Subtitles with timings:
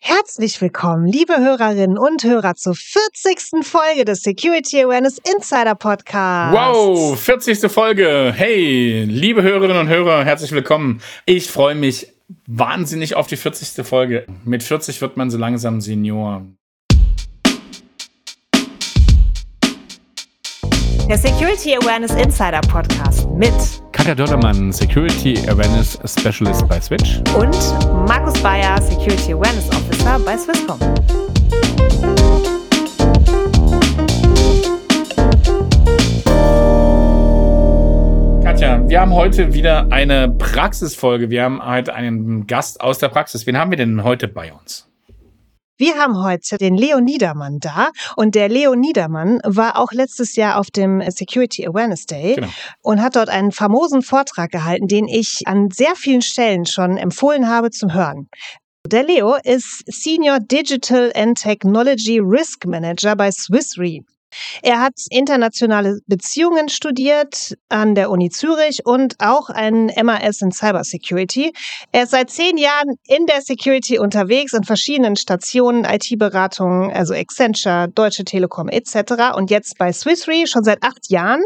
[0.00, 3.64] Herzlich willkommen, liebe Hörerinnen und Hörer zur 40.
[3.66, 6.54] Folge des Security Awareness Insider Podcasts.
[6.54, 7.70] Wow, 40.
[7.70, 8.32] Folge.
[8.36, 11.00] Hey, liebe Hörerinnen und Hörer, herzlich willkommen.
[11.26, 12.08] Ich freue mich
[12.46, 13.86] wahnsinnig auf die 40.
[13.86, 14.26] Folge.
[14.44, 16.46] Mit 40 wird man so langsam Senior.
[21.14, 23.54] Der Security Awareness Insider Podcast mit
[23.92, 27.20] Katja Dördermann, Security Awareness Specialist bei Switch.
[27.38, 27.56] Und
[28.08, 30.80] Markus Bayer, Security Awareness Officer bei Swisscom.
[38.42, 41.30] Katja, wir haben heute wieder eine Praxisfolge.
[41.30, 43.46] Wir haben heute einen Gast aus der Praxis.
[43.46, 44.90] Wen haben wir denn heute bei uns?
[45.76, 50.60] Wir haben heute den Leo Niedermann da und der Leo Niedermann war auch letztes Jahr
[50.60, 52.48] auf dem Security Awareness Day genau.
[52.82, 57.48] und hat dort einen famosen Vortrag gehalten, den ich an sehr vielen Stellen schon empfohlen
[57.48, 58.28] habe zum Hören.
[58.86, 64.02] Der Leo ist Senior Digital and Technology Risk Manager bei Swiss Re.
[64.62, 71.52] Er hat internationale Beziehungen studiert an der Uni Zürich und auch ein MAS in Cybersecurity.
[71.92, 77.88] Er ist seit zehn Jahren in der Security unterwegs in verschiedenen Stationen, IT-Beratungen, also Accenture,
[77.94, 79.36] Deutsche Telekom etc.
[79.36, 81.42] Und jetzt bei Swiss Re schon seit acht Jahren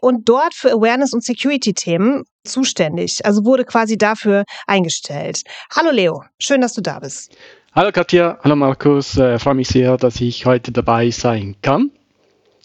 [0.00, 3.24] und dort für Awareness und Security-Themen zuständig.
[3.24, 5.42] Also wurde quasi dafür eingestellt.
[5.74, 7.36] Hallo Leo, schön, dass du da bist.
[7.72, 11.92] Hallo Katja, hallo Markus, äh, freue mich sehr, dass ich heute dabei sein kann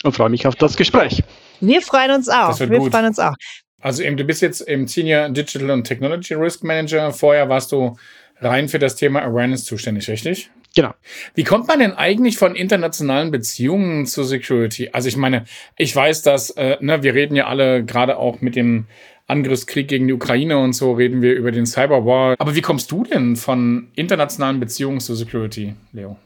[0.06, 1.24] und freue mich auf das Gespräch.
[1.60, 2.60] Wir freuen uns auch.
[2.60, 2.92] Wir gut.
[2.92, 3.34] freuen uns auch.
[3.82, 7.12] Also eben, du bist jetzt im Senior Digital und Technology Risk Manager.
[7.12, 7.96] Vorher warst du
[8.40, 10.50] rein für das Thema Awareness zuständig, richtig?
[10.76, 10.94] Genau.
[11.36, 14.90] Wie kommt man denn eigentlich von internationalen Beziehungen zu Security?
[14.92, 15.46] Also ich meine,
[15.78, 18.86] ich weiß, dass, äh, ne, wir reden ja alle gerade auch mit dem
[19.28, 22.36] Angriffskrieg gegen die Ukraine und so reden wir über den Cyberwar.
[22.38, 26.18] Aber wie kommst du denn von internationalen Beziehungen zu Security, Leo?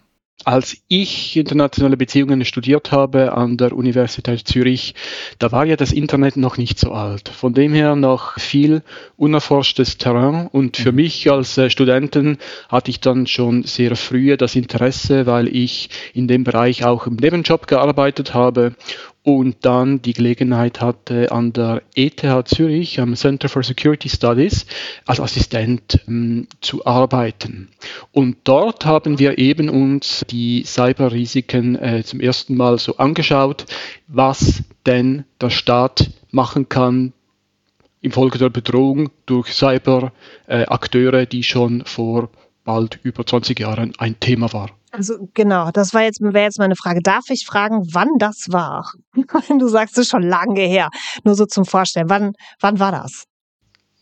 [0.45, 4.95] Als ich internationale Beziehungen studiert habe an der Universität Zürich,
[5.37, 7.27] da war ja das Internet noch nicht so alt.
[7.29, 8.81] Von dem her noch viel
[9.17, 10.95] unerforschtes Terrain und für mhm.
[10.95, 12.37] mich als äh, Studenten
[12.69, 17.15] hatte ich dann schon sehr früh das Interesse, weil ich in dem Bereich auch im
[17.15, 18.75] Nebenjob gearbeitet habe
[19.37, 24.65] und dann die Gelegenheit hatte, an der ETH Zürich, am Center for Security Studies,
[25.05, 27.69] als Assistent ähm, zu arbeiten.
[28.11, 33.65] Und dort haben wir eben uns die Cyberrisiken äh, zum ersten Mal so angeschaut,
[34.07, 37.13] was denn der Staat machen kann
[38.01, 42.29] infolge der Bedrohung durch Cyberakteure, äh, die schon vor
[42.63, 44.69] bald über 20 Jahren ein Thema war.
[44.91, 47.01] Also genau, das war jetzt, wäre jetzt meine Frage.
[47.01, 48.91] Darf ich fragen, wann das war?
[49.49, 50.89] du sagst es schon lange her.
[51.23, 52.09] Nur so zum Vorstellen.
[52.09, 53.25] Wann, wann war das?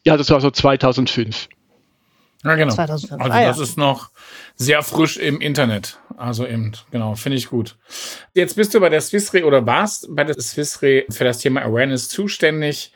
[0.05, 1.49] Ja, das war so 2005.
[2.43, 2.73] Ja, genau.
[2.73, 3.21] 2005.
[3.21, 3.63] Also ah, das ja.
[3.63, 4.09] ist noch
[4.55, 5.99] sehr frisch im Internet.
[6.15, 7.77] Also eben, genau, finde ich gut.
[8.33, 12.07] Jetzt bist du bei der Swissre oder warst bei der Swissre für das Thema Awareness
[12.09, 12.91] zuständig.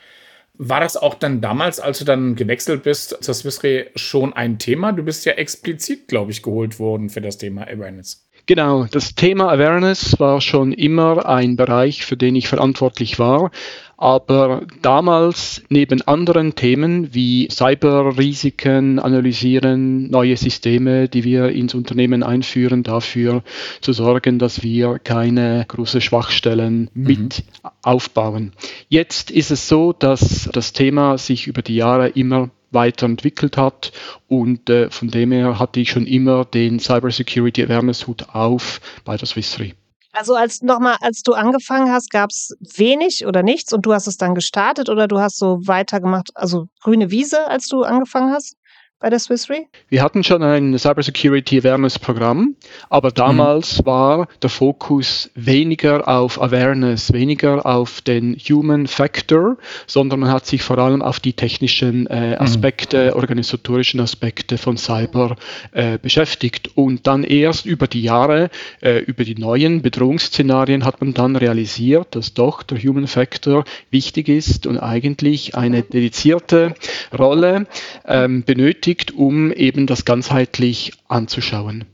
[0.58, 4.92] War das auch dann damals, als du dann gewechselt bist zur Swissre, schon ein Thema?
[4.92, 8.28] Du bist ja explizit, glaube ich, geholt worden für das Thema Awareness.
[8.52, 13.50] Genau, das Thema Awareness war schon immer ein Bereich, für den ich verantwortlich war.
[13.96, 22.84] Aber damals neben anderen Themen wie Cyberrisiken analysieren, neue Systeme, die wir ins Unternehmen einführen,
[22.84, 23.42] dafür
[23.80, 27.04] zu sorgen, dass wir keine großen Schwachstellen mhm.
[27.08, 27.44] mit
[27.84, 28.52] aufbauen.
[28.90, 33.92] Jetzt ist es so, dass das Thema sich über die Jahre immer weiterentwickelt hat
[34.28, 39.18] und äh, von dem her hatte ich schon immer den Cybersecurity Awareness Hut auf bei
[39.18, 39.74] der Swiss Re.
[40.14, 44.08] Also als nochmal, als du angefangen hast, gab es wenig oder nichts und du hast
[44.08, 48.56] es dann gestartet oder du hast so weitergemacht, also grüne Wiese, als du angefangen hast?
[49.02, 49.66] Bei der Swiss Re?
[49.90, 52.56] Wir hatten schon ein Cybersecurity Awareness Programm,
[52.90, 53.16] aber mhm.
[53.16, 53.86] damals mhm.
[53.88, 59.58] war der Fokus weniger auf Awareness, weniger auf den Human Factor,
[59.88, 62.42] sondern man hat sich vor allem auf die technischen äh, mhm.
[62.42, 63.20] Aspekte, mhm.
[63.20, 65.36] organisatorischen Aspekte von Cyber
[65.72, 66.70] äh, beschäftigt.
[66.76, 68.52] Und dann erst über die Jahre,
[68.82, 74.30] äh, über die neuen Bedrohungsszenarien hat man dann realisiert, dass doch der Human Factor wichtig
[74.30, 76.76] ist und eigentlich eine dedizierte
[77.18, 77.66] Rolle
[78.06, 81.86] ähm, benötigt benötigt, um eben das ganzheitlich anzuschauen.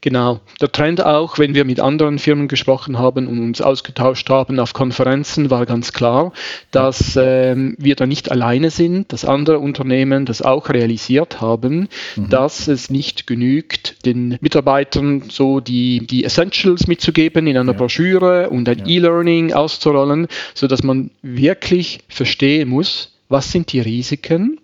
[0.00, 0.40] Genau.
[0.60, 4.72] Der Trend auch, wenn wir mit anderen Firmen gesprochen haben und uns ausgetauscht haben auf
[4.72, 6.32] Konferenzen, war ganz klar,
[6.72, 12.28] dass ähm, wir da nicht alleine sind, dass andere Unternehmen das auch realisiert haben, mhm.
[12.28, 17.78] dass es nicht genügt, den Mitarbeitern so die, die Essentials mitzugeben in einer ja.
[17.78, 18.86] Broschüre und ein ja.
[18.86, 24.58] E-Learning auszurollen, sodass man wirklich verstehen muss, was sind die Risiken,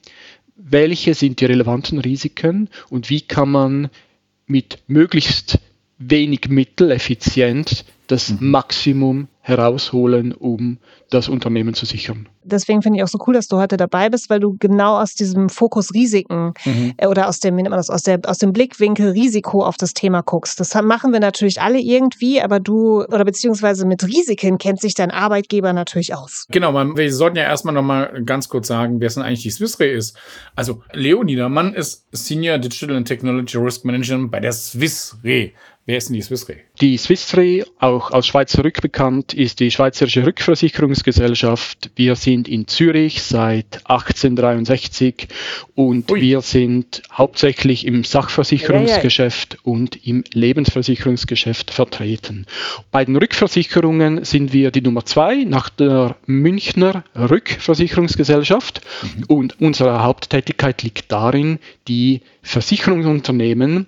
[0.59, 3.91] welche sind die relevanten Risiken und wie kann man
[4.47, 5.59] mit möglichst
[5.99, 8.51] wenig Mittel effizient das mhm.
[8.51, 10.79] Maximum herausholen, um
[11.11, 12.29] das Unternehmen zu sichern.
[12.45, 15.15] Deswegen finde ich auch so cool, dass du heute dabei bist, weil du genau aus
[15.15, 16.95] diesem Fokus Risiken mhm.
[16.99, 19.77] äh, oder aus dem, wie nennt man das, aus, der, aus dem Blickwinkel Risiko auf
[19.77, 20.61] das Thema guckst.
[20.61, 25.11] Das machen wir natürlich alle irgendwie, aber du oder beziehungsweise mit Risiken kennt sich dein
[25.11, 26.47] Arbeitgeber natürlich aus.
[26.51, 29.51] Genau, man, wir sollten ja erstmal nochmal ganz kurz sagen, wer es denn eigentlich die
[29.51, 30.17] Swissray ist.
[30.55, 35.55] Also Leo Niedermann ist Senior Digital and Technology Risk Manager bei der Swissray.
[35.89, 36.57] Wer ist denn die Swiss Re?
[36.83, 41.93] Die Swiss Re, auch als Schweizer Rückbekannt, ist die Schweizerische Rückversicherungsgesellschaft.
[41.97, 45.29] Wir sind in Zürich seit 1863
[45.75, 46.21] und Ui.
[46.21, 49.73] wir sind hauptsächlich im Sachversicherungsgeschäft ja, ja.
[49.73, 52.45] und im Lebensversicherungsgeschäft vertreten.
[52.91, 59.25] Bei den Rückversicherungen sind wir die Nummer zwei nach der Münchner Rückversicherungsgesellschaft mhm.
[59.29, 61.59] und unsere Haupttätigkeit liegt darin,
[61.89, 63.87] die Versicherungsunternehmen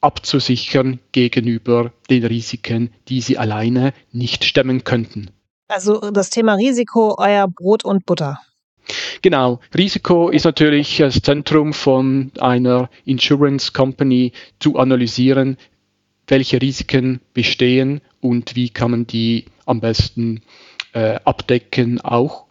[0.00, 5.30] abzusichern gegenüber den Risiken, die sie alleine nicht stemmen könnten.
[5.68, 8.40] Also das Thema Risiko, euer Brot und Butter.
[9.20, 15.58] Genau, Risiko ist natürlich das Zentrum von einer Insurance Company zu analysieren,
[16.26, 20.42] welche Risiken bestehen und wie kann man die am besten
[20.92, 22.46] äh, abdecken, auch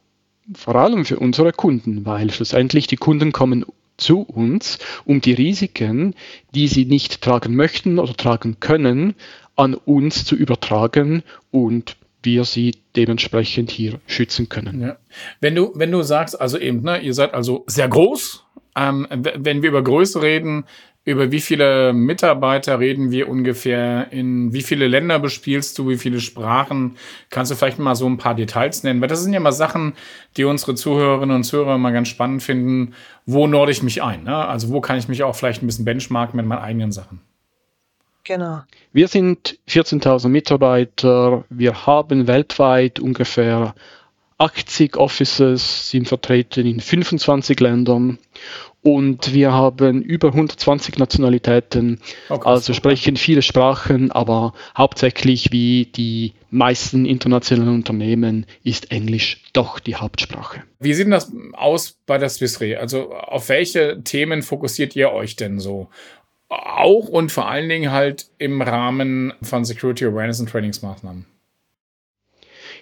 [0.53, 3.65] vor allem für unsere Kunden, weil schlussendlich die Kunden kommen
[3.97, 6.15] zu uns, um die Risiken,
[6.53, 9.15] die sie nicht tragen möchten oder tragen können,
[9.55, 14.81] an uns zu übertragen und wir sie dementsprechend hier schützen können.
[14.81, 14.97] Ja.
[15.39, 18.43] Wenn du, wenn du sagst, also eben, ne, ihr seid also sehr groß,
[18.75, 20.65] ähm, wenn wir über Größe reden,
[21.07, 24.11] über wie viele Mitarbeiter reden wir ungefähr?
[24.11, 25.87] In wie viele Länder bespielst du?
[25.87, 26.97] Wie viele Sprachen?
[27.29, 28.99] Kannst du vielleicht mal so ein paar Details nennen?
[28.99, 29.93] Weil das sind ja mal Sachen,
[30.35, 32.93] die unsere Zuhörerinnen und Zuhörer mal ganz spannend finden.
[33.25, 34.23] Wo norde ich mich ein?
[34.23, 34.35] Ne?
[34.35, 37.21] Also wo kann ich mich auch vielleicht ein bisschen benchmarken mit meinen eigenen Sachen?
[38.25, 38.63] Genau.
[38.91, 41.45] Wir sind 14.000 Mitarbeiter.
[41.49, 43.75] Wir haben weltweit ungefähr
[44.39, 48.19] 80 Offices, sind vertreten in 25 Ländern
[48.83, 52.41] und wir haben über 120 Nationalitäten, okay.
[52.45, 59.79] Oh, also sprechen viele Sprachen, aber hauptsächlich wie die meisten internationalen Unternehmen ist Englisch doch
[59.79, 60.63] die Hauptsprache.
[60.79, 62.79] Wie sieht das aus bei der Swiss Re?
[62.79, 65.89] Also auf welche Themen fokussiert ihr euch denn so?
[66.49, 71.25] Auch und vor allen Dingen halt im Rahmen von Security Awareness und Trainingsmaßnahmen.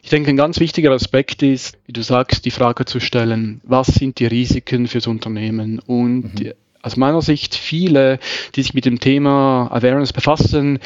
[0.06, 3.88] Ich denke, ein ganz wichtiger Aspekt ist, wie du sagst, die Frage zu stellen, was
[3.88, 5.80] sind die Risiken fürs Unternehmen?
[5.80, 6.52] Und mhm.
[6.84, 8.20] aus meiner Sicht, viele,
[8.54, 10.78] die sich mit dem Thema Awareness befassen,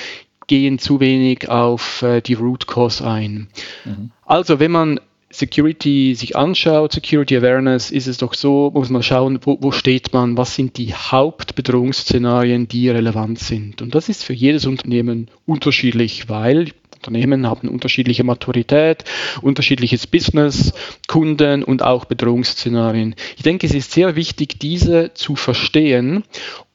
[0.48, 3.50] gehen zu wenig auf äh, die Root Cause ein.
[3.84, 4.12] Mhm.
[4.26, 9.42] Also, wenn man Security sich anschaut, Security Awareness, ist es doch so, muss man schauen,
[9.44, 13.82] wo, wo steht man, was sind die Hauptbedrohungsszenarien, die relevant sind.
[13.82, 19.06] Und das ist für jedes Unternehmen unterschiedlich, weil Unternehmen haben unterschiedliche Maturität,
[19.42, 20.74] unterschiedliches Business,
[21.08, 23.16] Kunden und auch Bedrohungsszenarien.
[23.38, 26.26] Ich denke, es ist sehr wichtig, diese zu verstehen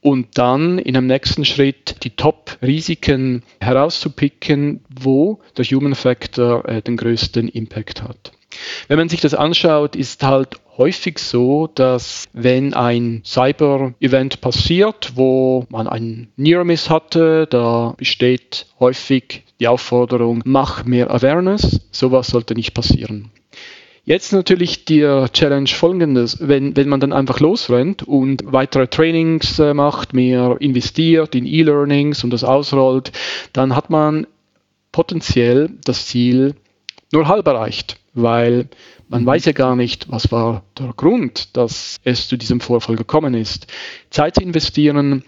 [0.01, 6.97] und dann in einem nächsten Schritt die Top-Risiken herauszupicken, wo der Human Factor äh, den
[6.97, 8.33] größten Impact hat.
[8.89, 15.67] Wenn man sich das anschaut, ist halt häufig so, dass wenn ein Cyber-Event passiert, wo
[15.69, 22.75] man einen Near-Miss hatte, da besteht häufig die Aufforderung, mach mehr Awareness, sowas sollte nicht
[22.75, 23.31] passieren.
[24.07, 25.01] Jetzt natürlich die
[25.33, 31.35] Challenge folgendes, wenn, wenn man dann einfach losrennt und weitere Trainings äh, macht, mehr investiert
[31.35, 33.13] in E-Learnings und das ausrollt,
[33.55, 34.27] dann hat man
[34.93, 36.55] potenziell das Ziel
[37.13, 38.69] nur halb erreicht, weil
[39.09, 43.33] man weiß ja gar nicht, was war der Grund, dass es zu diesem Vorfall gekommen
[43.33, 43.69] ist.
[44.11, 45.25] Zeit zu investieren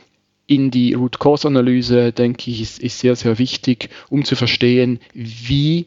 [0.46, 5.00] in die Root Cause Analyse, denke ich, ist, ist sehr, sehr wichtig, um zu verstehen,
[5.12, 5.86] wie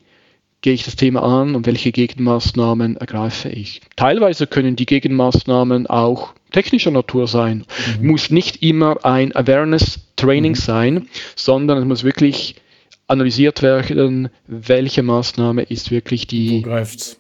[0.62, 3.82] gehe ich das Thema an und welche Gegenmaßnahmen ergreife ich.
[3.96, 7.66] Teilweise können die Gegenmaßnahmen auch technischer Natur sein.
[8.00, 8.08] Mhm.
[8.08, 10.58] Muss nicht immer ein Awareness Training mhm.
[10.58, 12.56] sein, sondern es muss wirklich
[13.08, 16.64] analysiert werden, welche Maßnahme ist wirklich die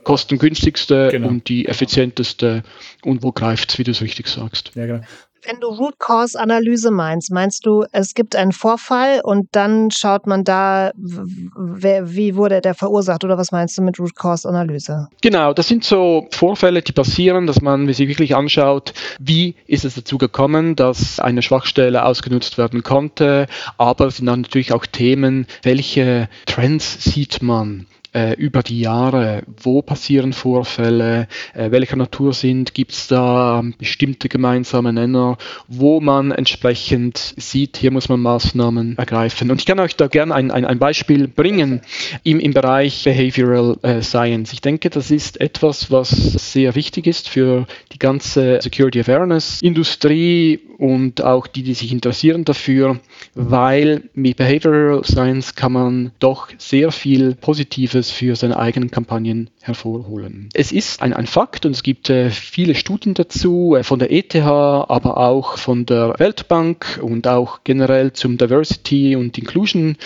[0.03, 1.29] kostengünstigste genau.
[1.29, 2.61] und die effizienteste
[3.03, 4.71] und wo greift es, wie du es richtig sagst.
[4.75, 5.01] Ja, genau.
[5.45, 10.27] Wenn du Root Cause Analyse meinst, meinst du, es gibt einen Vorfall und dann schaut
[10.27, 15.07] man da, wer, wie wurde der verursacht oder was meinst du mit Root Cause Analyse?
[15.21, 19.95] Genau, das sind so Vorfälle, die passieren, dass man sich wirklich anschaut, wie ist es
[19.95, 25.47] dazu gekommen, dass eine Schwachstelle ausgenutzt werden konnte, aber es sind dann natürlich auch Themen,
[25.63, 27.85] welche Trends sieht man?
[28.13, 34.29] Äh, über die Jahre, wo passieren Vorfälle, äh, welcher Natur sind, gibt es da bestimmte
[34.29, 35.37] gemeinsame Nenner,
[35.67, 39.51] wo man entsprechend sieht, hier muss man Maßnahmen ergreifen.
[39.51, 41.81] Und ich kann euch da gerne ein, ein, ein Beispiel bringen
[42.23, 44.53] im, im Bereich Behavioral äh, Science.
[44.53, 50.59] Ich denke, das ist etwas, was sehr wichtig ist für die ganze Security Awareness Industrie
[50.77, 52.99] und auch die, die sich interessieren dafür,
[53.35, 60.49] weil mit Behavioral Science kann man doch sehr viel Positives für seine eigenen Kampagnen hervorholen.
[60.53, 64.11] Es ist ein, ein Fakt und es gibt äh, viele Studien dazu äh, von der
[64.11, 69.97] ETH, aber auch von der Weltbank und auch generell zum Diversity und Inclusion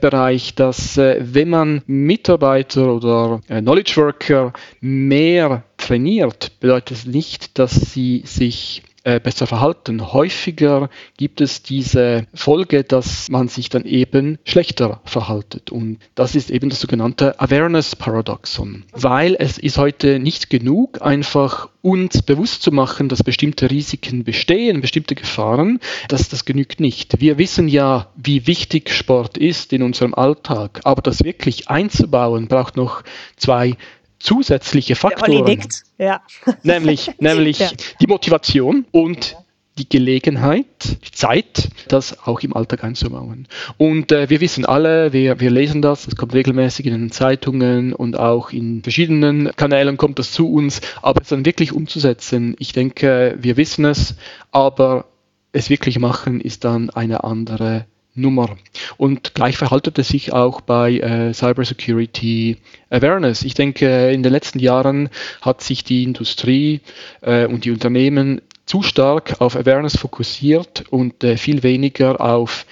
[0.00, 7.58] Bereich, dass äh, wenn man Mitarbeiter oder äh, Knowledge Worker mehr trainiert, bedeutet es nicht,
[7.58, 10.12] dass sie sich äh, besser verhalten.
[10.12, 15.70] Häufiger gibt es diese Folge, dass man sich dann eben schlechter verhaltet.
[15.70, 18.84] Und das ist eben das sogenannte Awareness Paradoxon.
[18.92, 24.80] Weil es ist heute nicht genug, einfach uns bewusst zu machen, dass bestimmte Risiken bestehen,
[24.80, 27.20] bestimmte Gefahren, dass das genügt nicht.
[27.20, 32.76] Wir wissen ja, wie wichtig Sport ist in unserem Alltag, aber das wirklich einzubauen braucht
[32.76, 33.02] noch
[33.36, 33.76] zwei
[34.20, 35.60] zusätzliche Faktoren.
[36.02, 36.20] Ja.
[36.64, 37.70] Nämlich, nämlich ja.
[38.00, 39.36] die Motivation und
[39.78, 40.66] die Gelegenheit,
[41.06, 43.46] die Zeit, das auch im Alltag einzubauen.
[43.78, 47.92] Und äh, wir wissen alle, wir, wir lesen das, es kommt regelmäßig in den Zeitungen
[47.94, 52.72] und auch in verschiedenen Kanälen kommt das zu uns, aber es dann wirklich umzusetzen, ich
[52.72, 54.16] denke, wir wissen es,
[54.50, 55.06] aber
[55.52, 58.56] es wirklich machen ist dann eine andere Nummer.
[58.96, 62.58] Und gleich verhaltet es sich auch bei äh, Cybersecurity
[62.90, 63.42] Awareness.
[63.42, 65.08] Ich denke, in den letzten Jahren
[65.40, 66.80] hat sich die Industrie
[67.22, 72.66] äh, und die Unternehmen zu stark auf Awareness fokussiert und äh, viel weniger auf,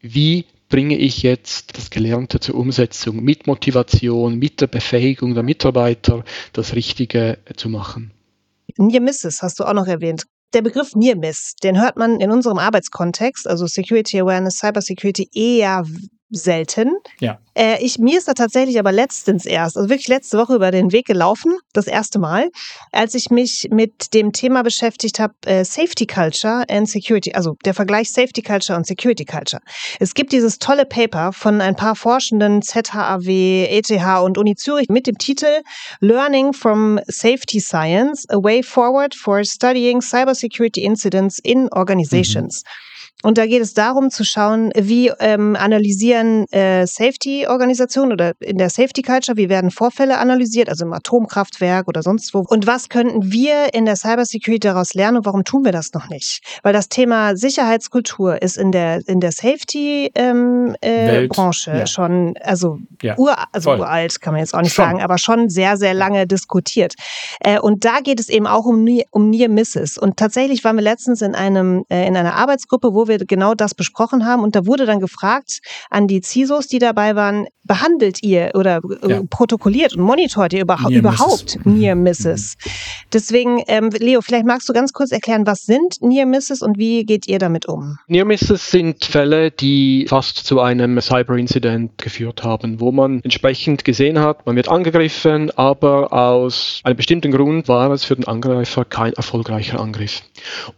[0.00, 6.24] wie bringe ich jetzt das Gelernte zur Umsetzung mit Motivation, mit der Befähigung der Mitarbeiter,
[6.52, 8.12] das Richtige zu machen.
[8.76, 10.24] Near Misses hast du auch noch erwähnt.
[10.54, 15.28] Der Begriff Near Miss, den hört man in unserem Arbeitskontext, also Security Awareness, Cyber Security,
[15.34, 15.84] eher
[16.30, 16.96] selten.
[17.20, 17.38] Ja.
[17.54, 20.92] Äh, ich, mir ist da tatsächlich aber letztens erst, also wirklich letzte Woche über den
[20.92, 22.50] Weg gelaufen, das erste Mal,
[22.92, 27.74] als ich mich mit dem Thema beschäftigt habe, äh, Safety Culture and Security, also der
[27.74, 29.62] Vergleich Safety Culture und Security Culture.
[30.00, 33.90] Es gibt dieses tolle Paper von ein paar Forschenden, ZHAW, ETH
[34.22, 35.62] und Uni Zürich mit dem Titel
[36.00, 42.62] Learning from Safety Science, a way forward for studying cybersecurity incidents in organizations.
[42.64, 42.87] Mhm.
[43.24, 48.70] Und da geht es darum zu schauen, wie ähm, analysieren äh, Safety-Organisationen oder in der
[48.70, 52.44] Safety Culture, wie werden Vorfälle analysiert, also im Atomkraftwerk oder sonst wo.
[52.48, 56.08] Und was könnten wir in der Cybersecurity daraus lernen und warum tun wir das noch
[56.08, 56.42] nicht?
[56.62, 61.86] Weil das Thema Sicherheitskultur ist in der in der Safety-Branche ähm, äh, ja.
[61.86, 64.84] schon, also, ja, ur, also uralt kann man jetzt auch nicht schon.
[64.84, 66.94] sagen, aber schon sehr, sehr lange diskutiert.
[67.40, 69.98] Äh, und da geht es eben auch um, um Near Misses.
[69.98, 73.74] Und tatsächlich waren wir letztens in einem äh, in einer Arbeitsgruppe, wo wir genau das
[73.74, 74.42] besprochen haben.
[74.42, 75.60] Und da wurde dann gefragt
[75.90, 79.22] an die CISOs, die dabei waren, behandelt ihr oder äh, ja.
[79.28, 81.66] protokolliert und monitort ihr überha Near überhaupt Misses.
[81.66, 82.02] Near mhm.
[82.02, 82.56] Misses?
[83.12, 87.04] Deswegen, ähm, Leo, vielleicht magst du ganz kurz erklären, was sind Near Misses und wie
[87.04, 87.98] geht ihr damit um?
[88.08, 94.18] Near Misses sind Fälle, die fast zu einem Cyber-Incident geführt haben, wo man entsprechend gesehen
[94.18, 99.12] hat, man wird angegriffen, aber aus einem bestimmten Grund war es für den Angreifer kein
[99.12, 100.22] erfolgreicher Angriff.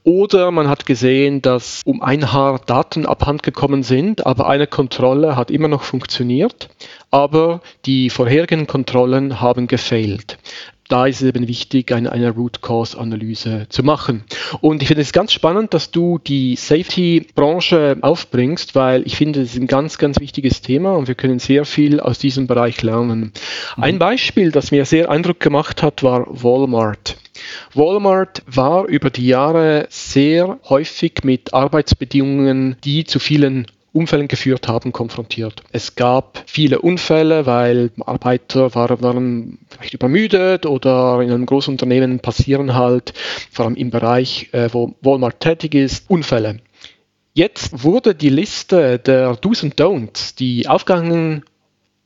[0.02, 4.66] Oder man hat gesehen, dass um ein ein Haar Daten abhanden gekommen sind, aber eine
[4.66, 6.68] Kontrolle hat immer noch funktioniert,
[7.10, 10.38] aber die vorherigen Kontrollen haben gefehlt
[10.90, 14.24] da ist es eben wichtig, eine, eine Root Cause Analyse zu machen.
[14.60, 19.54] Und ich finde es ganz spannend, dass du die Safety-Branche aufbringst, weil ich finde, es
[19.54, 23.32] ist ein ganz, ganz wichtiges Thema und wir können sehr viel aus diesem Bereich lernen.
[23.76, 23.82] Mhm.
[23.82, 27.16] Ein Beispiel, das mir sehr Eindruck gemacht hat, war Walmart.
[27.72, 34.92] Walmart war über die Jahre sehr häufig mit Arbeitsbedingungen, die zu vielen Unfällen geführt haben,
[34.92, 35.62] konfrontiert.
[35.72, 42.20] Es gab viele Unfälle, weil Arbeiter waren, waren vielleicht übermüdet oder in einem großen Unternehmen
[42.20, 43.12] passieren halt,
[43.50, 46.60] vor allem im Bereich, äh, wo Walmart tätig ist, Unfälle.
[47.32, 51.44] Jetzt wurde die Liste der Do's und Don'ts, die aufgegangen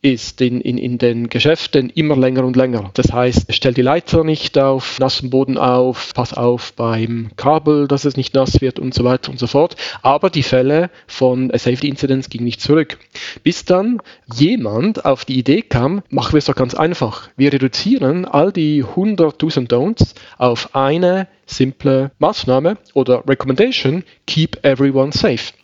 [0.05, 2.91] ist in, in, in den Geschäften immer länger und länger.
[2.93, 8.05] Das heißt, stell die Leiter nicht auf nassem Boden auf, pass auf beim Kabel, dass
[8.05, 9.77] es nicht nass wird und so weiter und so fort.
[10.03, 12.99] Aber die Fälle von Safety Incidents gingen nicht zurück.
[13.43, 14.03] Bis dann
[14.35, 17.31] jemand auf die Idee kam, machen wir es doch ganz einfach.
[17.39, 24.63] Wir reduzieren all die 100 Do's und Don'ts auf eine simple Maßnahme oder Recommendation, keep
[24.67, 25.55] everyone safe.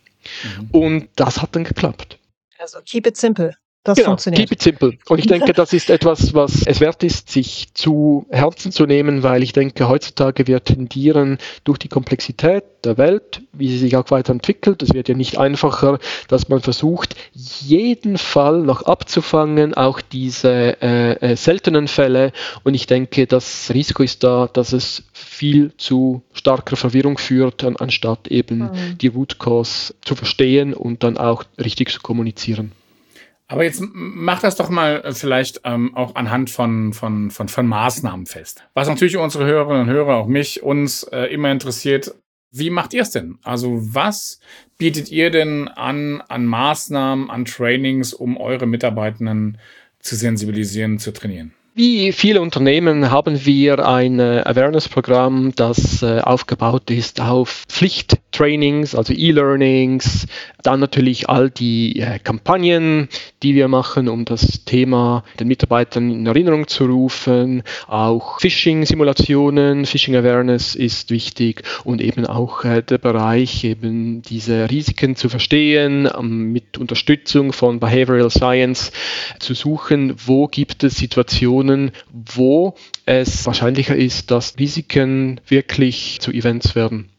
[0.44, 0.70] Mhm.
[0.70, 2.18] Und das hat dann geklappt.
[2.59, 3.60] Also keep it simple.
[3.83, 4.43] Das genau, funktioniert.
[4.43, 4.93] Keep it simple.
[5.09, 9.23] Und ich denke, das ist etwas, was es wert ist, sich zu Herzen zu nehmen,
[9.23, 14.11] weil ich denke, heutzutage wir tendieren durch die Komplexität der Welt, wie sie sich auch
[14.11, 20.77] weiterentwickelt, es wird ja nicht einfacher, dass man versucht, jeden Fall noch abzufangen, auch diese
[20.83, 22.33] äh, äh, seltenen Fälle.
[22.65, 27.77] Und ich denke, das Risiko ist da, dass es viel zu starker Verwirrung führt, an,
[27.77, 28.99] anstatt eben mhm.
[29.01, 32.73] die Root Cause zu verstehen und dann auch richtig zu kommunizieren.
[33.50, 37.66] Aber jetzt mach das doch mal äh, vielleicht ähm, auch anhand von, von, von, von
[37.66, 38.62] Maßnahmen fest.
[38.75, 42.14] Was natürlich unsere Hörerinnen und Hörer, auch mich, uns äh, immer interessiert,
[42.52, 43.38] wie macht ihr es denn?
[43.42, 44.38] Also was
[44.78, 49.59] bietet ihr denn an, an Maßnahmen, an Trainings, um eure Mitarbeitenden
[49.99, 51.52] zu sensibilisieren, zu trainieren?
[51.75, 57.64] Wie viele Unternehmen haben wir ein äh, Awareness-Programm, das äh, aufgebaut ist auf
[58.31, 60.27] Pflichttrainings, also E-Learnings,
[60.63, 63.09] dann natürlich all die äh, Kampagnen,
[63.43, 67.63] die wir machen, um das Thema den Mitarbeitern in Erinnerung zu rufen.
[67.87, 76.09] Auch Phishing-Simulationen, Phishing-Awareness ist wichtig und eben auch der Bereich, eben diese Risiken zu verstehen,
[76.17, 78.93] ähm, mit Unterstützung von Behavioral Science
[79.39, 82.75] zu suchen, wo gibt es Situationen, wo
[83.07, 87.11] es wahrscheinlicher ist, dass Risiken wirklich zu Events werden.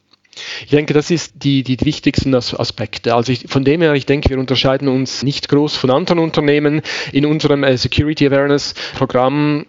[0.64, 3.16] Ich denke, das ist die, die wichtigsten Aspekte.
[3.16, 6.82] Also ich, von dem her, ich denke, wir unterscheiden uns nicht groß von anderen Unternehmen
[7.12, 9.66] in unserem äh, Security Awareness Programm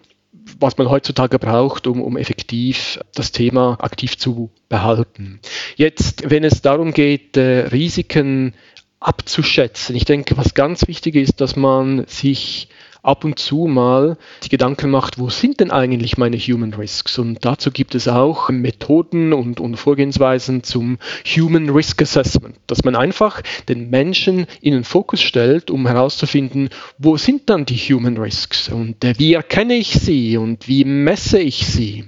[0.59, 5.39] was man heutzutage braucht, um, um effektiv das Thema aktiv zu behalten.
[5.75, 8.53] Jetzt, wenn es darum geht, äh, Risiken
[8.99, 12.69] abzuschätzen, ich denke, was ganz wichtig ist, dass man sich
[13.03, 17.19] ab und zu mal die Gedanken macht, wo sind denn eigentlich meine Human Risks?
[17.19, 22.95] Und dazu gibt es auch Methoden und, und Vorgehensweisen zum Human Risk Assessment, dass man
[22.95, 28.69] einfach den Menschen in den Fokus stellt, um herauszufinden, wo sind dann die Human Risks
[28.69, 32.05] und äh, wie erkenne ich sie und wie messe ich sie?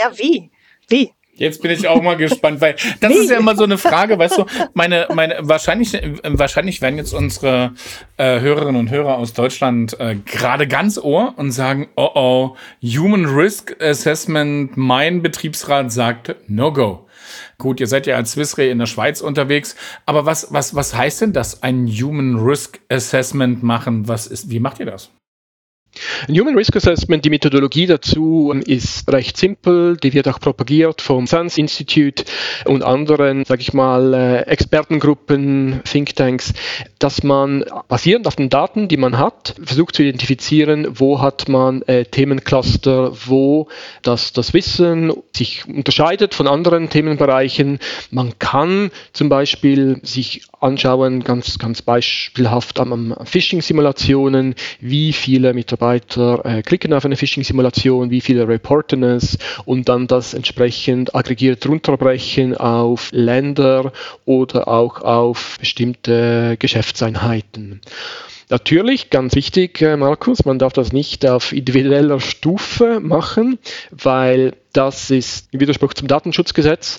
[0.00, 0.50] Ja, wie?
[0.88, 1.10] Wie?
[1.40, 4.36] Jetzt bin ich auch mal gespannt, weil das ist ja immer so eine Frage, weißt
[4.36, 4.44] du,
[4.74, 7.72] meine, meine, wahrscheinlich, wahrscheinlich werden jetzt unsere
[8.18, 13.24] äh, Hörerinnen und Hörer aus Deutschland äh, gerade ganz ohr und sagen, oh oh, Human
[13.24, 17.06] Risk Assessment, mein Betriebsrat sagt no go.
[17.56, 21.22] Gut, ihr seid ja als Swissre in der Schweiz unterwegs, aber was, was, was heißt
[21.22, 24.06] denn das, ein Human Risk Assessment machen?
[24.08, 25.10] Was ist, wie macht ihr das?
[26.28, 31.26] Ein Human Risk Assessment, die Methodologie dazu ist recht simpel, die wird auch propagiert vom
[31.26, 32.24] SANS Institute
[32.64, 36.52] und anderen, sage ich mal, äh, Expertengruppen, Thinktanks,
[36.98, 41.82] dass man basierend auf den Daten, die man hat, versucht zu identifizieren, wo hat man
[41.82, 43.68] äh, Themencluster, wo
[44.02, 47.80] das, das Wissen sich unterscheidet von anderen Themenbereichen.
[48.10, 56.44] Man kann zum Beispiel sich anschauen, ganz, ganz beispielhaft am Phishing-Simulationen, wie viele Mitarbeiter Mitarbeiter
[56.44, 62.56] äh, klicken auf eine Phishing-Simulation, wie viele reporten es und dann das entsprechend aggregiert runterbrechen
[62.56, 63.92] auf Länder
[64.24, 67.80] oder auch auf bestimmte Geschäftseinheiten.
[68.50, 73.60] Natürlich, ganz wichtig, äh, Markus, man darf das nicht auf individueller Stufe machen,
[73.92, 76.98] weil das ist im Widerspruch zum Datenschutzgesetz.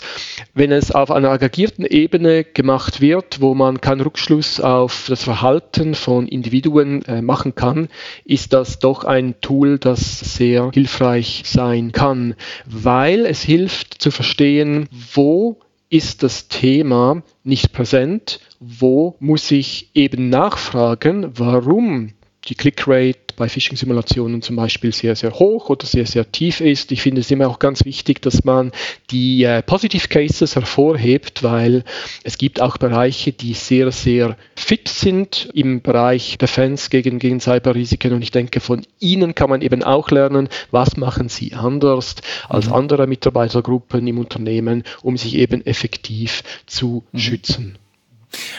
[0.54, 5.94] Wenn es auf einer aggregierten Ebene gemacht wird, wo man keinen Rückschluss auf das Verhalten
[5.94, 7.90] von Individuen äh, machen kann,
[8.24, 12.36] ist das doch ein Tool, das sehr hilfreich sein kann,
[12.66, 15.58] weil es hilft zu verstehen, wo
[15.92, 18.40] ist das Thema nicht präsent?
[18.60, 22.14] Wo muss ich eben nachfragen, warum
[22.46, 26.92] die Clickrate bei Phishing-Simulationen zum Beispiel sehr, sehr hoch oder sehr, sehr tief ist.
[26.92, 28.72] Ich finde es immer auch ganz wichtig, dass man
[29.10, 31.84] die äh, Positive Cases hervorhebt, weil
[32.24, 38.14] es gibt auch Bereiche, die sehr, sehr fit sind im Bereich Defense gegen, gegen Cyberrisiken
[38.14, 42.68] und ich denke, von ihnen kann man eben auch lernen, was machen sie anders als
[42.68, 42.74] mhm.
[42.74, 47.18] andere Mitarbeitergruppen im Unternehmen, um sich eben effektiv zu mhm.
[47.18, 47.78] schützen.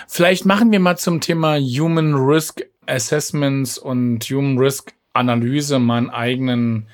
[0.08, 6.88] Vielleicht machen wir mal zum Thema Human Risk Assessments und Human Risk Analyse meinen eigenen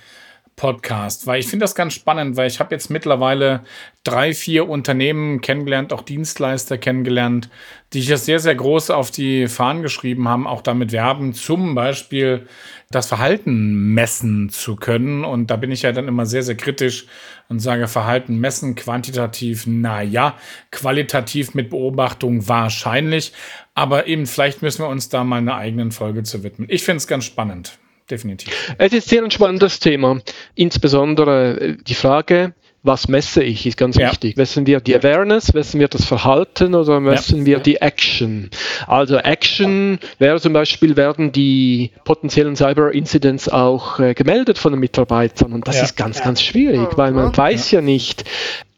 [0.58, 3.64] Podcast, weil ich finde das ganz spannend, weil ich habe jetzt mittlerweile
[4.04, 7.48] drei, vier Unternehmen kennengelernt, auch Dienstleister kennengelernt,
[7.92, 11.74] die sich das sehr, sehr groß auf die Fahnen geschrieben haben, auch damit werben, zum
[11.74, 12.46] Beispiel
[12.90, 15.24] das Verhalten messen zu können.
[15.24, 17.06] Und da bin ich ja dann immer sehr, sehr kritisch
[17.48, 20.36] und sage, Verhalten messen quantitativ, na ja,
[20.70, 23.32] qualitativ mit Beobachtung wahrscheinlich.
[23.74, 26.68] Aber eben, vielleicht müssen wir uns da mal eine eigenen Folge zu widmen.
[26.70, 27.78] Ich finde es ganz spannend
[28.10, 28.74] definitiv.
[28.78, 30.20] Es ist sehr ein spannendes Thema.
[30.54, 34.10] Insbesondere äh, die Frage, was messe ich, ist ganz ja.
[34.10, 34.36] wichtig.
[34.36, 37.46] Messen wir die Awareness, messen wir das Verhalten oder messen ja.
[37.46, 38.50] wir die Action?
[38.86, 45.52] Also Action wäre zum Beispiel, werden die potenziellen Cyber-Incidents auch äh, gemeldet von den Mitarbeitern
[45.52, 45.84] und das ja.
[45.84, 48.24] ist ganz, ganz schwierig, weil man weiß ja nicht,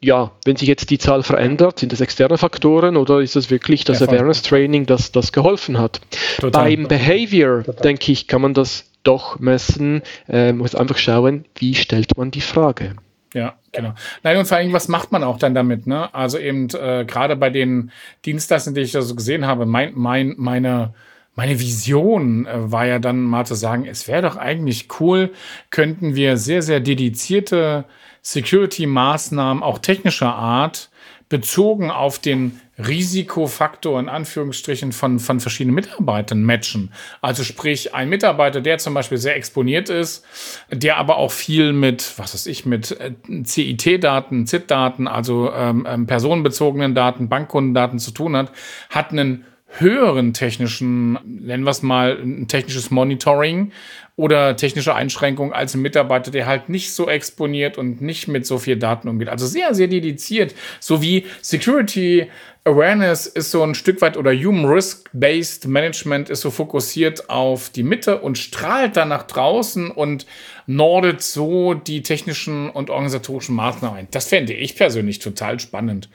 [0.03, 3.85] ja, wenn sich jetzt die Zahl verändert, sind das externe Faktoren oder ist das wirklich
[3.85, 6.01] das Awareness Training, das das geholfen hat?
[6.39, 6.65] Total.
[6.65, 7.83] Beim Behavior, Total.
[7.83, 12.41] denke ich, kann man das doch messen, äh, muss einfach schauen, wie stellt man die
[12.41, 12.97] Frage.
[13.35, 13.95] Ja, genau.
[14.23, 15.87] Nein, und vor allem, was macht man auch dann damit?
[15.87, 16.13] Ne?
[16.15, 17.93] Also eben äh, gerade bei den
[18.25, 20.95] Dienstleistern, die ich da so gesehen habe, mein, mein, meine,
[21.41, 25.31] meine Vision äh, war ja dann mal zu sagen, es wäre doch eigentlich cool,
[25.71, 27.87] könnten wir sehr, sehr dedizierte
[28.21, 30.91] Security-Maßnahmen, auch technischer Art,
[31.31, 36.93] bezogen auf den Risikofaktor in Anführungsstrichen von, von verschiedenen Mitarbeitern matchen.
[37.23, 40.27] Also sprich, ein Mitarbeiter, der zum Beispiel sehr exponiert ist,
[40.71, 43.13] der aber auch viel mit, was weiß ich, mit äh,
[43.45, 48.53] CIT-Daten, ZIT-Daten, also ähm, ähm, personenbezogenen Daten, Bankkundendaten zu tun hat,
[48.91, 49.47] hat einen
[49.79, 53.73] höheren technischen, nennen wir es mal, ein technisches Monitoring
[54.17, 58.59] oder technische Einschränkungen als ein Mitarbeiter, der halt nicht so exponiert und nicht mit so
[58.59, 59.29] viel Daten umgeht.
[59.29, 62.29] Also sehr, sehr dediziert, so wie Security
[62.65, 67.83] Awareness ist so ein Stück weit oder Human Risk-Based Management ist so fokussiert auf die
[67.83, 70.27] Mitte und strahlt dann nach draußen und
[70.67, 74.09] nordet so die technischen und organisatorischen Maßnahmen ein.
[74.11, 76.11] Das fände ich persönlich total spannend.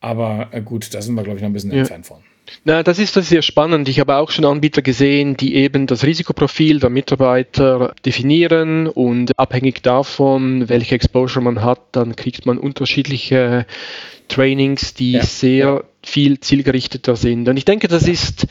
[0.00, 1.78] Aber äh, gut, da sind wir, glaube ich, noch ein bisschen ja.
[1.78, 2.22] entfernt von.
[2.64, 3.88] Na, das ist das sehr spannend.
[3.88, 9.82] Ich habe auch schon Anbieter gesehen, die eben das Risikoprofil der Mitarbeiter definieren und abhängig
[9.82, 13.66] davon, welche Exposure man hat, dann kriegt man unterschiedliche
[14.28, 15.22] Trainings, die ja.
[15.22, 17.48] sehr viel zielgerichteter sind.
[17.48, 18.46] Und ich denke, das ist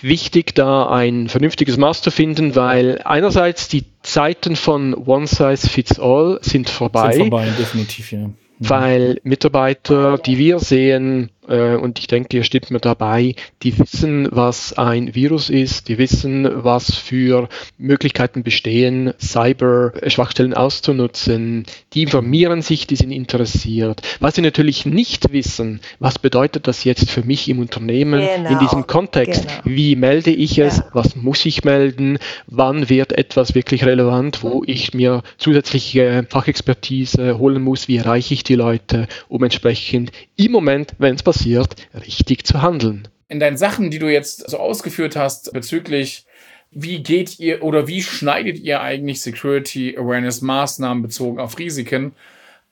[0.00, 5.98] wichtig, da ein vernünftiges Maß zu finden, weil einerseits die Zeiten von One Size Fits
[5.98, 7.12] All sind vorbei.
[7.12, 8.30] Sind vorbei, definitiv, ja.
[8.58, 14.76] Weil Mitarbeiter, die wir sehen, und ich denke, ihr stimmt mir dabei, die wissen, was
[14.76, 22.96] ein Virus ist, die wissen, was für Möglichkeiten bestehen, Cyber-Schwachstellen auszunutzen, die informieren sich, die
[22.96, 24.02] sind interessiert.
[24.20, 28.58] Was sie natürlich nicht wissen, was bedeutet das jetzt für mich im Unternehmen genau, in
[28.58, 29.46] diesem Kontext?
[29.46, 29.76] Genau.
[29.76, 30.78] Wie melde ich es?
[30.78, 30.86] Ja.
[30.92, 32.18] Was muss ich melden?
[32.46, 37.88] Wann wird etwas wirklich relevant, wo ich mir zusätzliche Fachexpertise holen muss?
[37.88, 42.62] Wie erreiche ich die Leute, um entsprechend im Moment, wenn es passiert, passiert, richtig zu
[42.62, 43.08] handeln.
[43.28, 46.24] In deinen Sachen, die du jetzt so ausgeführt hast bezüglich
[46.70, 52.12] wie geht ihr oder wie schneidet ihr eigentlich Security Awareness Maßnahmen bezogen auf Risiken?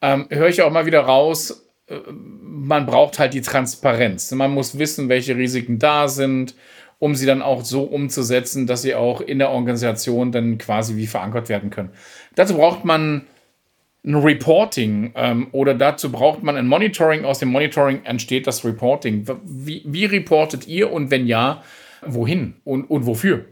[0.02, 4.30] Ähm, höre ich auch mal wieder raus, äh, man braucht halt die Transparenz.
[4.32, 6.54] Man muss wissen, welche Risiken da sind,
[6.98, 11.06] um sie dann auch so umzusetzen, dass sie auch in der Organisation dann quasi wie
[11.06, 11.90] verankert werden können.
[12.34, 13.24] Dazu braucht man
[14.04, 17.24] ein Reporting ähm, oder dazu braucht man ein Monitoring.
[17.24, 19.26] Aus dem Monitoring entsteht das Reporting.
[19.44, 21.62] Wie, wie reportet ihr und wenn ja,
[22.04, 23.46] wohin und, und wofür?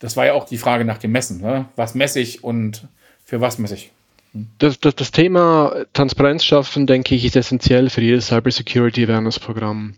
[0.00, 1.40] Das war ja auch die Frage nach dem Messen.
[1.40, 1.66] Ne?
[1.76, 2.88] Was messe ich und
[3.24, 3.90] für was messe ich?
[4.32, 4.48] Hm.
[4.58, 9.94] Das, das, das, Thema Transparenz schaffen, denke ich, ist essentiell für jedes Cybersecurity Awareness Programm.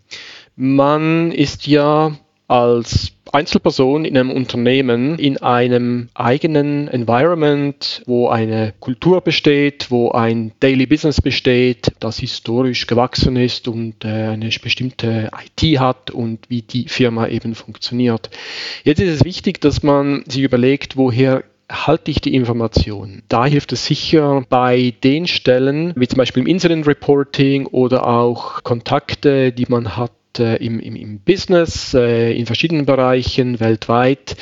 [0.55, 2.15] Man ist ja
[2.53, 10.51] als Einzelperson in einem Unternehmen in einem eigenen Environment, wo eine Kultur besteht, wo ein
[10.59, 16.61] Daily Business besteht, das historisch gewachsen ist und äh, eine bestimmte IT hat und wie
[16.61, 18.29] die Firma eben funktioniert.
[18.83, 23.23] Jetzt ist es wichtig, dass man sich überlegt, woher halte ich die Information.
[23.29, 28.61] Da hilft es sicher bei den Stellen, wie zum Beispiel im Incident Reporting oder auch
[28.61, 34.35] Kontakte, die man hat äh, im, im, im, Business, äh, in verschiedenen Bereichen weltweit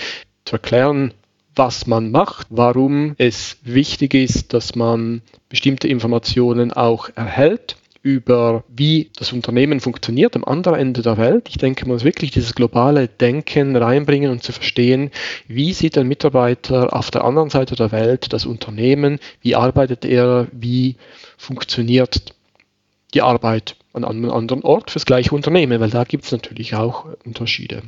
[0.45, 1.13] zu erklären,
[1.55, 9.11] was man macht, warum es wichtig ist, dass man bestimmte Informationen auch erhält über wie
[9.15, 11.49] das Unternehmen funktioniert am anderen Ende der Welt.
[11.49, 15.11] Ich denke, man muss wirklich dieses globale Denken reinbringen und zu verstehen,
[15.47, 20.47] wie sieht ein Mitarbeiter auf der anderen Seite der Welt das Unternehmen, wie arbeitet er,
[20.51, 20.95] wie
[21.37, 22.33] funktioniert
[23.13, 27.05] die Arbeit an einem anderen Ort fürs gleiche Unternehmen, weil da gibt es natürlich auch
[27.25, 27.83] Unterschiede.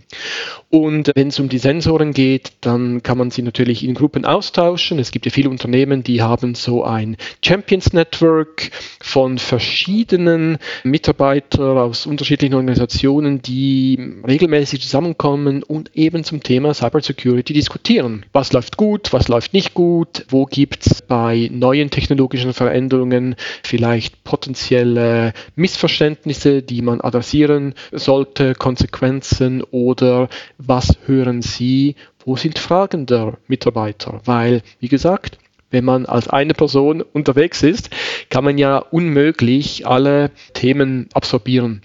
[0.69, 4.99] Und wenn es um die Sensoren geht, dann kann man sie natürlich in Gruppen austauschen.
[4.99, 12.05] Es gibt ja viele Unternehmen, die haben so ein Champions Network von verschiedenen Mitarbeitern aus
[12.05, 18.25] unterschiedlichen Organisationen, die regelmäßig zusammenkommen und eben zum Thema Cybersecurity diskutieren.
[18.33, 24.23] Was läuft gut, was läuft nicht gut, wo gibt es bei neuen technologischen Veränderungen vielleicht
[24.23, 30.27] potenzielle Missverständnisse, Missverständnisse, die man adressieren sollte, Konsequenzen oder
[30.57, 34.21] was hören Sie, wo sind Fragen der Mitarbeiter?
[34.25, 35.37] Weil, wie gesagt,
[35.69, 37.91] wenn man als eine Person unterwegs ist,
[38.29, 41.81] kann man ja unmöglich alle Themen absorbieren.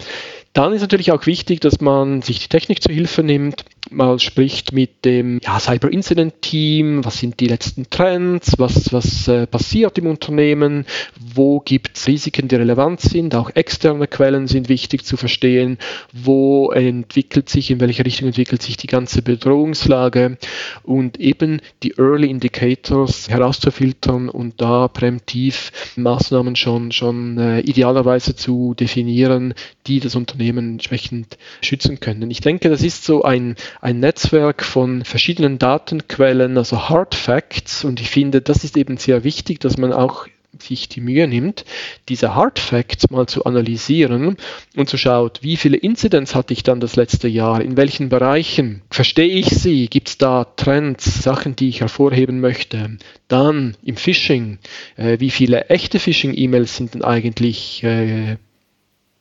[0.53, 4.71] Dann ist natürlich auch wichtig, dass man sich die Technik zu Hilfe nimmt, mal spricht
[4.71, 9.97] mit dem ja, Cyber Incident Team, was sind die letzten Trends, was, was äh, passiert
[9.97, 10.85] im Unternehmen,
[11.19, 15.77] wo gibt es Risiken, die relevant sind, auch externe Quellen sind wichtig zu verstehen,
[16.13, 20.37] wo entwickelt sich, in welche Richtung entwickelt sich die ganze Bedrohungslage?
[20.83, 28.73] Und eben die Early Indicators herauszufiltern und da präventiv Maßnahmen schon, schon äh, idealerweise zu
[28.73, 29.53] definieren,
[29.87, 32.29] die das Unternehmen entsprechend schützen können.
[32.31, 37.83] Ich denke, das ist so ein, ein Netzwerk von verschiedenen Datenquellen, also Hard Facts.
[37.83, 40.27] Und ich finde, das ist eben sehr wichtig, dass man auch
[40.57, 41.65] sich die Mühe nimmt,
[42.09, 44.37] diese Hard Facts mal zu analysieren
[44.75, 48.81] und zu schaut, wie viele Incidents hatte ich dann das letzte Jahr, in welchen Bereichen
[48.89, 52.97] verstehe ich sie, gibt es da Trends, Sachen, die ich hervorheben möchte.
[53.27, 54.57] Dann im Phishing,
[54.97, 58.37] äh, wie viele echte Phishing-E-Mails sind denn eigentlich äh,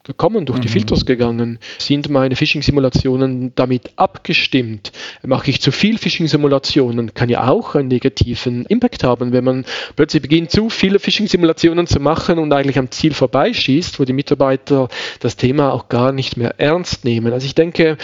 [0.08, 0.72] gekommen, durch die mhm.
[0.72, 1.60] Filters gegangen?
[1.78, 4.90] Sind meine Phishing-Simulationen damit abgestimmt?
[5.24, 7.14] Mache ich zu viel Phishing-Simulationen?
[7.14, 12.00] Kann ja auch einen negativen Impact haben, wenn man plötzlich beginnt, zu viele Phishing-Simulationen zu
[12.00, 14.88] machen und eigentlich am Ziel vorbeischießt, wo die Mitarbeiter
[15.20, 17.32] das Thema auch gar nicht mehr ernst nehmen.
[17.32, 17.98] Also ich denke,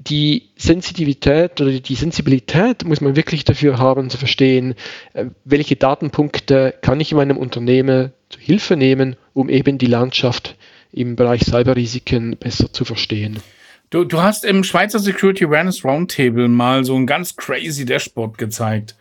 [0.00, 4.74] die Sensitivität oder die Sensibilität muss man wirklich dafür haben zu verstehen,
[5.12, 10.56] äh, welche Datenpunkte kann ich in meinem Unternehmen zu Hilfe nehmen, um eben die Landschaft
[10.92, 13.40] im Bereich Cyberrisiken besser zu verstehen.
[13.90, 18.94] Du, du hast im Schweizer Security Awareness Roundtable mal so ein ganz crazy Dashboard gezeigt.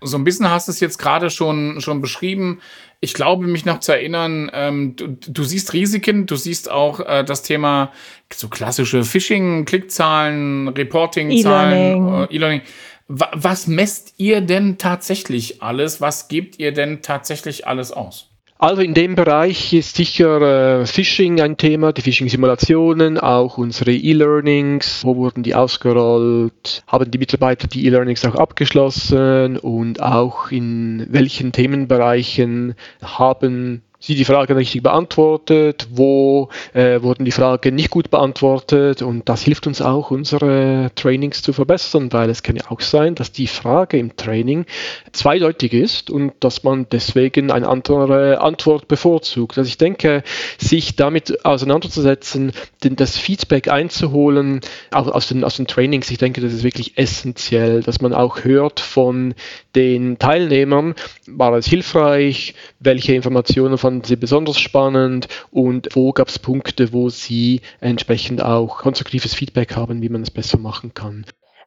[0.00, 2.60] So ein bisschen hast du es jetzt gerade schon, schon beschrieben.
[2.98, 7.22] Ich glaube, mich noch zu erinnern, ähm, du, du siehst Risiken, du siehst auch äh,
[7.24, 7.92] das Thema
[8.32, 12.60] so klassische Phishing, Klickzahlen, Reporting-Zahlen, E-Learning.
[12.60, 12.64] Äh,
[13.08, 16.00] was messt ihr denn tatsächlich alles?
[16.00, 18.31] Was gebt ihr denn tatsächlich alles aus?
[18.62, 25.04] Also in dem Bereich ist sicher äh, Phishing ein Thema, die Phishing-Simulationen, auch unsere E-Learnings,
[25.04, 29.56] wo wurden die ausgerollt, haben die Mitarbeiter die E-Learnings auch abgeschlossen?
[29.56, 37.30] Und auch in welchen Themenbereichen haben sie die Frage richtig beantwortet, wo äh, wurden die
[37.30, 42.42] Fragen nicht gut beantwortet und das hilft uns auch, unsere Trainings zu verbessern, weil es
[42.42, 44.66] kann ja auch sein, dass die Frage im Training
[45.12, 49.56] zweideutig ist und dass man deswegen eine andere Antwort bevorzugt.
[49.56, 50.24] Also ich denke,
[50.58, 54.60] sich damit auseinanderzusetzen, denn das Feedback einzuholen
[54.90, 58.42] auch aus den, aus den Trainings, ich denke, das ist wirklich essentiell, dass man auch
[58.42, 59.34] hört von
[59.74, 60.94] den Teilnehmern,
[61.26, 67.08] war es hilfreich, welche Informationen fanden Sie besonders spannend und wo gab es Punkte, wo
[67.08, 71.24] Sie entsprechend auch konstruktives Feedback haben, wie man es besser machen kann?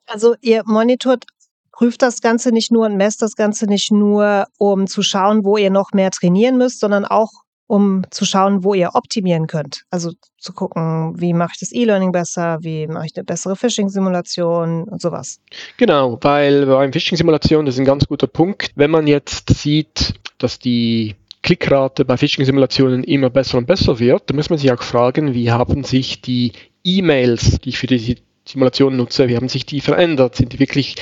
[0.08, 1.26] Also ihr monitort
[1.72, 5.58] prüft das Ganze nicht nur und messt das Ganze nicht nur, um zu schauen, wo
[5.58, 7.32] ihr noch mehr trainieren müsst, sondern auch
[7.68, 9.84] um zu schauen, wo ihr optimieren könnt.
[9.90, 14.84] Also zu gucken, wie mache ich das E-Learning besser, wie mache ich eine bessere Phishing-Simulation
[14.84, 15.40] und sowas.
[15.78, 18.72] Genau, weil bei Phishing-Simulation, das ist ein ganz guter Punkt.
[18.76, 24.38] Wenn man jetzt sieht, dass die Klickrate bei Phishing-Simulationen immer besser und besser wird, dann
[24.38, 28.96] muss man sich auch fragen, wie haben sich die E-Mails, die ich für die Simulation
[28.96, 30.36] nutze, wie haben sich die verändert?
[30.36, 30.96] Sind die wirklich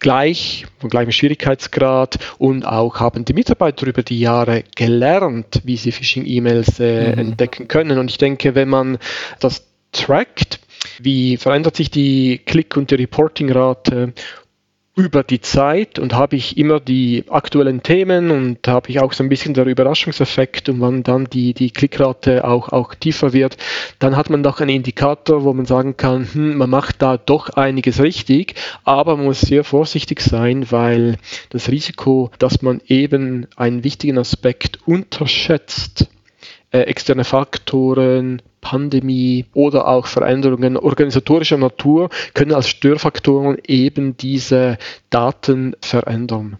[0.00, 5.92] gleich, von gleichem Schwierigkeitsgrad und auch haben die Mitarbeiter über die Jahre gelernt, wie sie
[5.92, 7.18] Phishing-E-Mails äh, mhm.
[7.18, 7.98] entdecken können.
[7.98, 8.98] Und ich denke, wenn man
[9.38, 10.60] das trackt,
[10.98, 14.14] wie verändert sich die Klick- und die Reporting-Rate
[14.96, 19.22] über die Zeit und habe ich immer die aktuellen Themen und habe ich auch so
[19.22, 23.56] ein bisschen der Überraschungseffekt und wann dann die, die Klickrate auch, auch tiefer wird,
[24.00, 27.50] dann hat man doch einen Indikator, wo man sagen kann, hm, man macht da doch
[27.50, 31.18] einiges richtig, aber man muss sehr vorsichtig sein, weil
[31.50, 36.08] das Risiko, dass man eben einen wichtigen Aspekt unterschätzt,
[36.72, 44.78] äh, externe Faktoren, Pandemie oder auch Veränderungen organisatorischer Natur können als Störfaktoren eben diese
[45.10, 46.58] Daten verändern.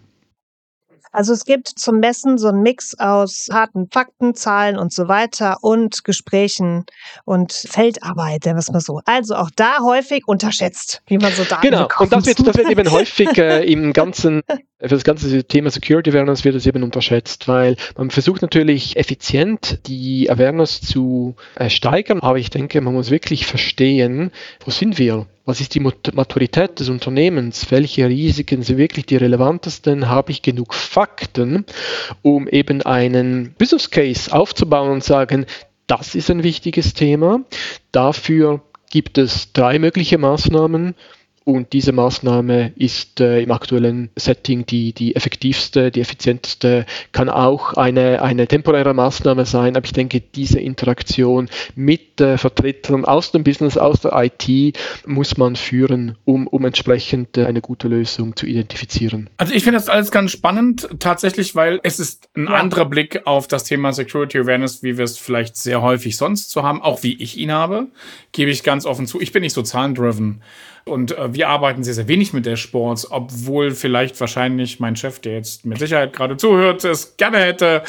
[1.13, 5.59] Also es gibt zum Messen so einen Mix aus harten Fakten, Zahlen und so weiter
[5.63, 6.85] und Gesprächen
[7.25, 9.01] und Feldarbeit, sagen wir es mal so.
[9.07, 12.13] Also auch da häufig unterschätzt, wie man so Daten Genau, bekommt.
[12.13, 14.43] und das wird, das wird eben häufig äh, im ganzen,
[14.79, 19.81] für das ganze Thema Security Awareness wird es eben unterschätzt, weil man versucht natürlich effizient
[19.87, 24.31] die Awareness zu äh, steigern, aber ich denke, man muss wirklich verstehen,
[24.65, 25.27] wo sind wir?
[25.45, 27.71] Was ist die Maturität des Unternehmens?
[27.71, 30.09] Welche Risiken sind wirklich die relevantesten?
[30.09, 31.65] Habe ich genug Fakten,
[32.23, 35.47] um eben einen Business Case aufzubauen und sagen,
[35.87, 37.41] das ist ein wichtiges Thema.
[37.91, 40.95] Dafür gibt es drei mögliche Maßnahmen
[41.45, 47.75] Und diese Maßnahme ist äh, im aktuellen Setting die, die effektivste, die effizienteste, kann auch
[47.75, 49.75] eine, eine temporäre Maßnahme sein.
[49.77, 55.39] Aber ich denke, diese Interaktion mit äh, Vertretern aus dem Business, aus der IT muss
[55.39, 59.31] man führen, um, um entsprechend äh, eine gute Lösung zu identifizieren.
[59.39, 62.55] Also ich finde das alles ganz spannend, tatsächlich, weil es ist ein ja.
[62.55, 66.63] anderer Blick auf das Thema Security Awareness, wie wir es vielleicht sehr häufig sonst zu
[66.63, 67.87] haben, auch wie ich ihn habe,
[68.33, 69.21] gebe ich ganz offen zu.
[69.21, 70.43] Ich bin nicht so zahlendriven.
[70.85, 75.35] Und äh, wir arbeiten sehr, sehr wenig mit Dashboards, obwohl vielleicht wahrscheinlich mein Chef, der
[75.35, 77.83] jetzt mit Sicherheit gerade zuhört, es gerne hätte,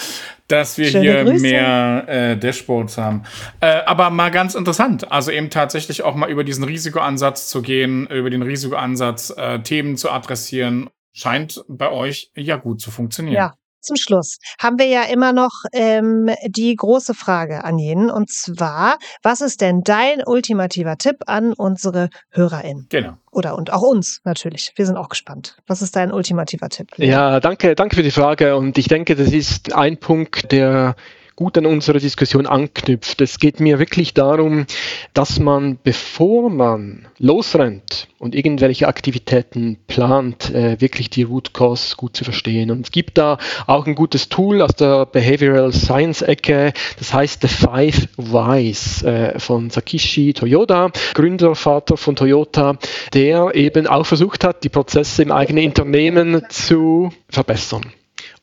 [0.47, 1.41] dass wir Schöne hier Grüße.
[1.41, 3.23] mehr äh, Dashboards haben.
[3.59, 8.07] Äh, aber mal ganz interessant, also eben tatsächlich auch mal über diesen Risikoansatz zu gehen,
[8.07, 13.35] über den Risikoansatz äh, Themen zu adressieren, scheint bei euch ja gut zu funktionieren.
[13.35, 18.09] Ja, zum Schluss haben wir ja immer noch ähm, die große Frage an jeden.
[18.09, 22.87] Und zwar, was ist denn dein ultimativer Tipp an unsere HörerInnen?
[22.89, 23.13] Genau.
[23.31, 24.73] Oder und auch uns natürlich.
[24.75, 25.57] Wir sind auch gespannt.
[25.67, 26.89] Was ist dein ultimativer Tipp?
[26.97, 28.55] Ja, danke, danke für die Frage.
[28.55, 30.95] Und ich denke, das ist ein Punkt, der
[31.35, 33.21] gut an unsere Diskussion anknüpft.
[33.21, 34.65] Es geht mir wirklich darum,
[35.13, 42.15] dass man, bevor man losrennt und irgendwelche Aktivitäten plant, äh, wirklich die Root Cause gut
[42.15, 42.69] zu verstehen.
[42.69, 47.41] Und es gibt da auch ein gutes Tool aus der Behavioral Science Ecke, das heißt
[47.41, 52.77] The Five Whys äh, von Sakishi Toyoda, Gründervater von Toyota,
[53.13, 57.93] der eben auch versucht hat, die Prozesse im eigenen Unternehmen zu verbessern.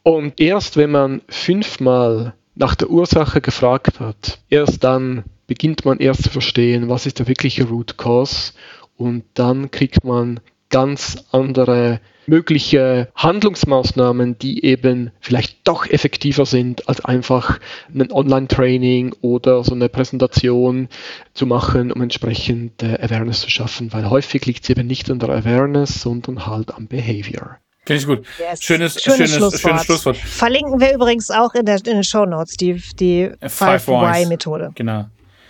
[0.02, 6.24] Und erst wenn man fünfmal nach der Ursache gefragt hat, erst dann beginnt man erst
[6.24, 8.52] zu verstehen, was ist der wirkliche Root Cause.
[8.96, 17.02] Und dann kriegt man ganz andere mögliche Handlungsmaßnahmen, die eben vielleicht doch effektiver sind, als
[17.02, 17.58] einfach
[17.94, 20.88] ein Online-Training oder so eine Präsentation
[21.32, 25.30] zu machen, um entsprechend Awareness zu schaffen, weil häufig liegt es eben nicht an der
[25.30, 27.58] Awareness, sondern halt am Behavior.
[27.88, 28.26] Finde ich gut.
[28.38, 28.62] Yes.
[28.62, 29.60] Schönes, schönes, schönes, Schlusswort.
[29.60, 30.16] schönes Schlusswort.
[30.18, 34.72] Verlinken wir übrigens auch in, der, in den Show Notes die, die 5Y-Methode.
[34.74, 35.06] Genau.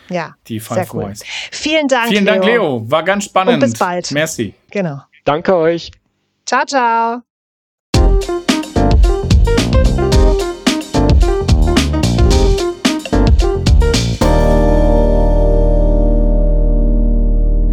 [0.08, 0.36] Ja.
[0.46, 1.08] Die 5 cool.
[1.08, 1.24] Whys.
[1.50, 2.10] Vielen Dank.
[2.10, 2.88] Vielen Dank, Leo.
[2.88, 3.54] War ganz spannend.
[3.54, 4.12] Und bis bald.
[4.12, 4.54] Merci.
[4.70, 5.00] Genau.
[5.24, 5.90] Danke euch.
[6.46, 7.27] Ciao, ciao.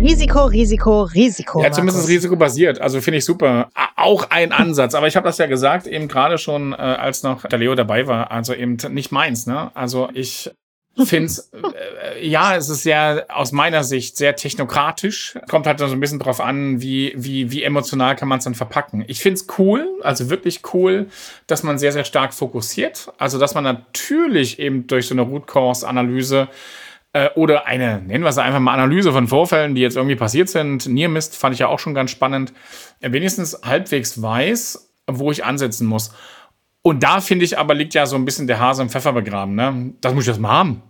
[0.05, 1.63] Risiko, Risiko, Risiko.
[1.63, 2.79] Ja, zumindest risikobasiert.
[2.79, 3.69] Also finde ich super.
[3.95, 4.93] Auch ein Ansatz.
[4.93, 8.05] Aber ich habe das ja gesagt, eben gerade schon, äh, als noch der Leo dabei
[8.05, 8.31] war.
[8.31, 9.47] Also eben nicht meins.
[9.47, 9.71] Ne?
[9.73, 10.51] Also ich
[11.03, 15.37] finde es, äh, ja, es ist sehr, aus meiner Sicht, sehr technokratisch.
[15.49, 18.55] Kommt halt so ein bisschen drauf an, wie, wie, wie emotional kann man es dann
[18.55, 19.03] verpacken.
[19.07, 21.07] Ich finde es cool, also wirklich cool,
[21.47, 23.11] dass man sehr, sehr stark fokussiert.
[23.17, 26.47] Also, dass man natürlich eben durch so eine Root Cause Analyse
[27.15, 30.49] äh, oder eine, nennen wir es einfach mal Analyse von Vorfällen, die jetzt irgendwie passiert
[30.49, 30.85] sind.
[30.85, 32.51] Nearmist fand ich ja auch schon ganz spannend.
[32.99, 36.13] Wenigstens halbwegs weiß, wo ich ansetzen muss.
[36.81, 39.55] Und da finde ich aber liegt ja so ein bisschen der Hase im Pfeffer begraben.
[39.55, 39.93] Ne?
[40.01, 40.83] Das muss ich erst mal haben.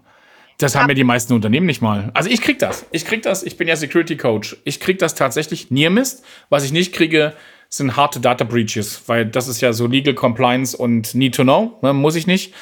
[0.58, 2.10] Das haben ja die meisten Unternehmen nicht mal.
[2.16, 2.88] Also ich krieg das.
[2.92, 3.44] Ich krieg das.
[3.44, 4.58] Ich bin ja Security Coach.
[4.64, 6.26] Ich krieg das tatsächlich Nearmist.
[6.50, 7.34] Was ich nicht kriege,
[7.70, 11.78] sind harte Data Breaches, weil das ist ja so Legal Compliance und Need to Know.
[11.84, 11.94] Ne?
[11.94, 12.54] Muss ich nicht.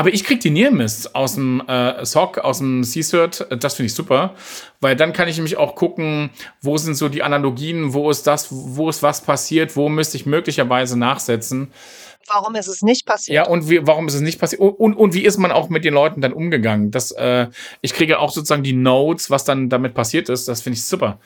[0.00, 3.46] Aber ich krieg die Nearmists aus dem äh, SOC, aus dem C-Cert.
[3.62, 4.34] Das finde ich super,
[4.80, 6.30] weil dann kann ich nämlich auch gucken,
[6.62, 10.24] wo sind so die Analogien, wo ist das, wo ist was passiert, wo müsste ich
[10.24, 11.70] möglicherweise nachsetzen.
[12.32, 13.34] Warum ist es nicht passiert?
[13.34, 14.62] Ja, und wie, warum ist es nicht passiert?
[14.62, 16.90] Und, und, und wie ist man auch mit den Leuten dann umgegangen?
[16.90, 17.48] Das, äh,
[17.82, 20.48] ich kriege auch sozusagen die Notes, was dann damit passiert ist.
[20.48, 21.18] Das finde ich super.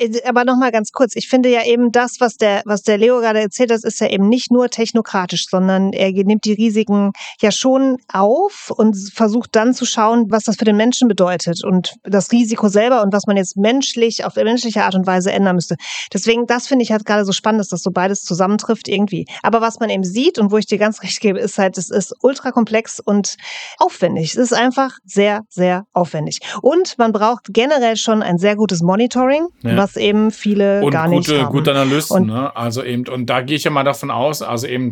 [0.00, 1.14] Äh, aber noch mal ganz kurz.
[1.14, 4.08] Ich finde ja eben das, was der, was der Leo gerade erzählt hat, ist ja
[4.08, 9.74] eben nicht nur technokratisch, sondern er nimmt die Risiken ja schon auf und versucht dann
[9.74, 13.36] zu schauen, was das für den Menschen bedeutet und das Risiko selber und was man
[13.36, 15.76] jetzt menschlich auf menschliche Art und Weise ändern müsste.
[16.12, 19.26] Deswegen, das finde ich halt gerade so spannend, dass das so beides zusammentrifft irgendwie.
[19.42, 21.90] Aber was man eben sieht und wo ich dir ganz recht gebe, ist halt, es
[21.90, 23.36] ist ultra komplex und
[23.78, 24.30] aufwendig.
[24.30, 26.40] Es ist einfach sehr, sehr aufwendig.
[26.62, 29.76] Und man braucht generell schon ein sehr gutes Monitoring, ja.
[29.76, 31.52] was was eben viele und gar gute, nicht haben.
[31.52, 32.54] gute Analysten, und, ne?
[32.56, 34.90] Also eben, und da gehe ich ja mal davon aus, also eben,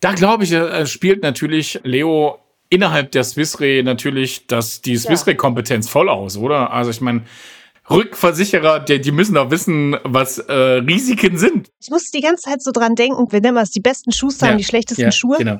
[0.00, 2.38] da glaube ich, äh, spielt natürlich Leo
[2.70, 6.72] innerhalb der Swissre natürlich dass die Swissre-Kompetenz voll aus, oder?
[6.72, 7.22] Also ich meine,
[7.90, 11.70] Rückversicherer, die, die müssen auch wissen, was äh, Risiken sind.
[11.82, 14.56] Ich muss die ganze Zeit so dran denken, wir nennen es die besten Schuster ja,
[14.56, 15.36] die schlechtesten ja, Schuhe.
[15.36, 15.58] Genau.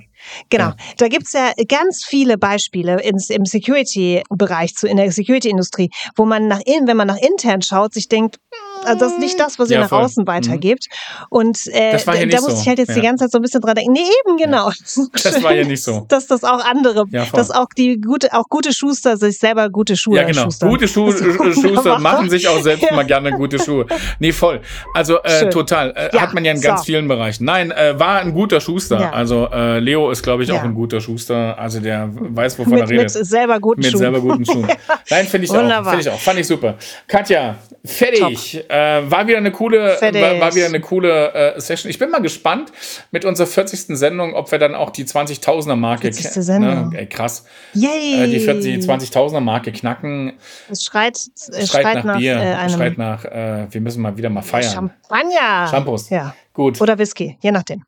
[0.48, 0.68] Genau.
[0.68, 0.76] Ja.
[0.96, 6.60] Da gibt's ja ganz viele Beispiele ins, im Security-Bereich, in der Security-Industrie, wo man nach
[6.64, 8.38] innen, wenn man nach intern schaut, sich denkt,
[8.84, 10.28] Also das ist nicht das, was ihr ja, nach außen mhm.
[10.28, 10.86] weitergebt.
[11.30, 12.94] Und äh, da, muss ich halt jetzt ja.
[12.94, 13.92] die ganze Zeit so ein bisschen dran denken.
[13.92, 14.68] Nee, eben genau.
[14.68, 15.04] Ja.
[15.22, 16.04] Das war ja nicht so.
[16.08, 20.16] Dass das auch andere, dass auch die gute, auch gute Schuster sich selber gute Schuhe
[20.16, 20.44] Ja, genau.
[20.44, 20.68] Schustern.
[20.68, 21.12] Gute Schu
[21.52, 23.86] Schuster machen sich auch selbst mal gerne gute Schuhe.
[24.18, 24.60] Nee, voll.
[24.92, 25.92] Also äh, total.
[25.96, 26.86] Äh, hat man ja in ganz so.
[26.86, 27.44] vielen Bereichen.
[27.44, 29.12] Nein, äh, war ein guter Schuster.
[29.12, 31.58] Also äh, Leo ist, glaube ich, auch ein guter Schuster.
[31.58, 33.14] Also der weiß, wovon mit, er redet.
[33.14, 34.00] Mit selber guten mit Schuhen.
[34.00, 34.68] Mit selber guten Schuhen.
[35.10, 35.80] Nein, finde ich Wunderbar.
[35.80, 35.90] auch.
[35.90, 36.20] Finde ich auch.
[36.20, 36.74] Fand ich super.
[37.06, 38.64] Katja, fertig.
[38.74, 41.88] Äh, war wieder eine coole, war, war, wieder eine coole äh, Session.
[41.88, 42.72] Ich bin mal gespannt
[43.12, 43.96] mit unserer 40.
[43.96, 46.60] Sendung, ob wir dann auch die 20.000er Marke knacken.
[46.60, 46.90] Ne?
[46.94, 47.44] Ey, krass.
[47.74, 48.24] Yay.
[48.24, 50.32] Äh, die 40, 20.000er Marke knacken.
[50.68, 52.36] Es schreit, es schreit, schreit nach, nach Bier.
[52.36, 54.72] Äh, schreit nach, äh, wir müssen mal wieder mal feiern.
[54.72, 55.68] Champagner.
[55.70, 56.10] Shampoos.
[56.10, 56.34] Ja.
[56.54, 56.80] Gut.
[56.80, 57.82] Oder Whisky, je nachdem.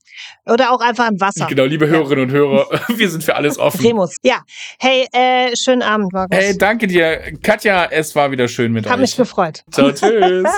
[0.44, 1.46] Oder auch einfach ein Wasser.
[1.46, 3.80] Genau, liebe Hörerinnen und Hörer, wir sind für alles offen.
[3.80, 4.16] Remus.
[4.22, 4.42] Ja.
[4.80, 6.36] Hey, äh, schönen Abend, Markus.
[6.36, 7.32] Hey, danke dir.
[7.42, 8.92] Katja, es war wieder schön mit Hab euch.
[8.94, 9.62] Hab mich gefreut.
[9.70, 10.48] Ciao, tschüss.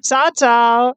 [0.00, 0.92] ciao, ciao.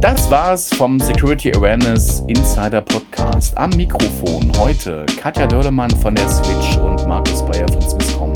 [0.00, 3.56] Das war's vom Security Awareness Insider Podcast.
[3.56, 8.32] Am Mikrofon heute Katja Dörlemann von der Switch und Markus Bayer von Swisscom.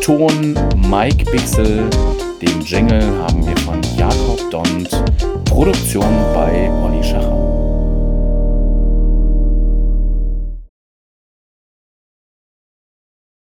[0.00, 0.56] Ton
[0.88, 1.90] Mike Bixel,
[2.42, 4.88] den Jingle haben wir von Jakob Dont,
[5.44, 7.35] Produktion bei Olli Schacher.